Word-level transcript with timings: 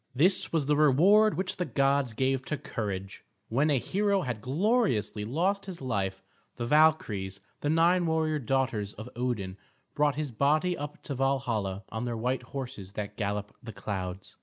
This 0.15 0.51
was 0.51 0.65
the 0.65 0.75
reward 0.75 1.37
which 1.37 1.57
the 1.57 1.63
gods 1.63 2.13
gave 2.13 2.41
to 2.47 2.57
courage. 2.57 3.23
When 3.49 3.69
a 3.69 3.77
hero 3.77 4.21
had 4.21 4.41
gloriously 4.41 5.25
lost 5.25 5.67
his 5.67 5.79
life, 5.79 6.23
the 6.55 6.65
Valkyries, 6.65 7.39
the 7.59 7.69
nine 7.69 8.07
warrior 8.07 8.39
daughters 8.39 8.93
of 8.93 9.09
Odin, 9.15 9.57
brought 9.93 10.15
his 10.15 10.31
body 10.31 10.75
up 10.75 11.03
to 11.03 11.13
Valhalla 11.13 11.83
on 11.89 12.05
their 12.05 12.17
white 12.17 12.41
horses 12.41 12.93
that 12.93 13.15
gallop 13.15 13.55
the 13.61 13.73
clouds. 13.73 14.37